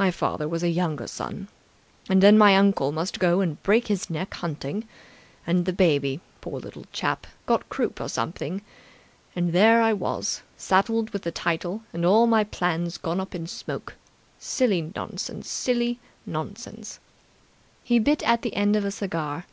[0.00, 1.46] "My father was a younger son.
[2.08, 4.84] And then my uncle must go and break his neck hunting,
[5.46, 8.62] and the baby, poor little chap, got croup or something...
[9.36, 13.46] And there I was, saddled with the title, and all my plans gone up in
[13.46, 13.94] smoke...
[14.40, 15.48] Silly nonsense!
[15.48, 16.98] Silly nonsense!"
[17.84, 19.44] He bit the end of a cigar.